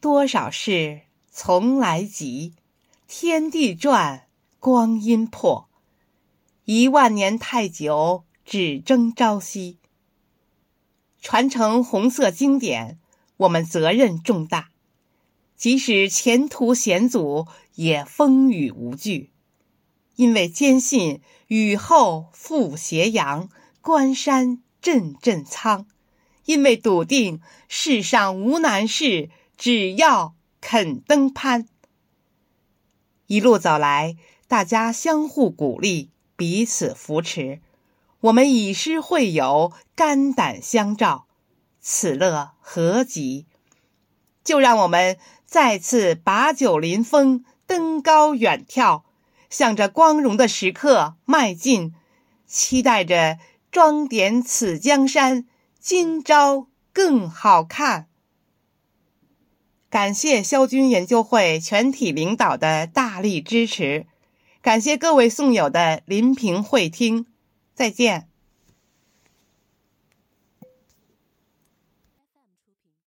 [0.00, 2.54] 多少事从来急，
[3.06, 5.68] 天地转，光阴迫。
[6.64, 9.76] 一万年太久，只争朝夕。
[11.20, 12.98] 传承红色经典，
[13.36, 14.70] 我们责任重大。
[15.54, 19.30] 即使前途险阻，也风雨无惧，
[20.16, 23.50] 因为坚信雨后复斜阳，
[23.82, 25.84] 关山阵阵苍；
[26.46, 29.28] 因为笃定世上无难事。
[29.60, 31.66] 只要肯登攀，
[33.26, 34.16] 一路走来，
[34.48, 37.60] 大家相互鼓励，彼此扶持，
[38.20, 41.26] 我们以诗会友，肝胆相照，
[41.78, 43.44] 此乐何极？
[44.42, 49.02] 就让我们再次把酒临风，登高远眺，
[49.50, 51.94] 向着光荣的时刻迈进，
[52.46, 53.38] 期待着
[53.70, 55.46] 装点此江山，
[55.78, 58.06] 今朝更好看。
[59.90, 64.06] 感谢肖军研究会全体领导的大力支持，
[64.62, 67.26] 感谢各位送友的临平会听，
[67.74, 68.29] 再见。